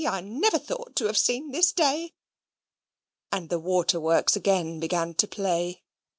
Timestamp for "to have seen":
0.95-1.51